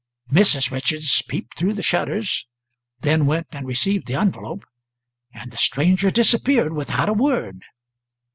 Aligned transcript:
Mrs. 0.31 0.71
Richards 0.71 1.21
peeped 1.21 1.55
through 1.59 1.75
the 1.75 1.83
shutters, 1.83 2.47
then 3.01 3.27
went 3.27 3.45
and 3.51 3.67
received 3.67 4.07
the 4.07 4.15
envelope, 4.15 4.65
and 5.31 5.51
the 5.51 5.57
stranger 5.57 6.09
disappeared 6.09 6.73
without 6.73 7.07
a 7.07 7.13
word. 7.13 7.65